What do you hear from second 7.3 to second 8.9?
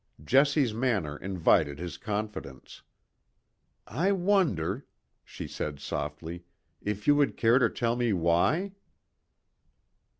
care to tell me why?"